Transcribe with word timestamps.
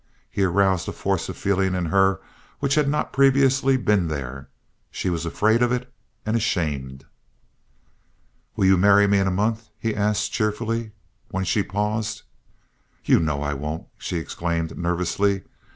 He 0.31 0.41
aroused 0.41 0.87
a 0.89 0.93
force 0.93 1.29
of 1.29 1.37
feeling 1.37 1.75
in 1.75 1.85
her 1.85 2.21
which 2.57 2.73
had 2.73 2.89
not 2.89 3.13
previously 3.13 3.77
been 3.77 4.07
there. 4.07 4.49
She 4.89 5.11
was 5.11 5.27
afraid 5.27 5.61
of 5.61 5.71
it 5.71 5.93
and 6.25 6.35
ashamed. 6.35 7.05
"Will 8.55 8.65
you 8.65 8.77
marry 8.79 9.05
me 9.05 9.19
in 9.19 9.27
a 9.27 9.29
month?" 9.29 9.69
he 9.77 9.95
asked, 9.95 10.31
cheerfully, 10.31 10.93
when 11.29 11.43
she 11.43 11.61
paused. 11.61 12.23
"You 13.05 13.19
know 13.19 13.43
I 13.43 13.53
won't!" 13.53 13.85
she 13.99 14.17
exclaimed, 14.17 14.75
nervously. 14.75 15.43